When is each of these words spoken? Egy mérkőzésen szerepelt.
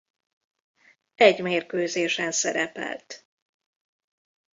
Egy 1.15 1.41
mérkőzésen 1.41 2.31
szerepelt. 2.31 3.25